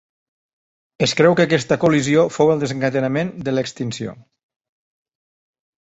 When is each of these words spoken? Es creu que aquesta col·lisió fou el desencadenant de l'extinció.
Es 1.07 1.13
creu 1.19 1.35
que 1.41 1.45
aquesta 1.49 1.77
col·lisió 1.85 2.25
fou 2.37 2.55
el 2.55 2.65
desencadenant 2.65 3.33
de 3.49 3.57
l'extinció. 3.57 4.19